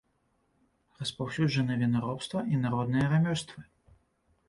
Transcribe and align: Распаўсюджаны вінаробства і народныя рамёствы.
Распаўсюджаны 1.01 1.73
вінаробства 1.83 2.39
і 2.55 2.65
народныя 2.67 3.15
рамёствы. 3.15 3.59